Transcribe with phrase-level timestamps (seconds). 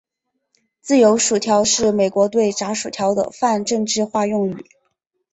[0.81, 4.65] 自由薯条是美国对炸薯条的泛政治化用语。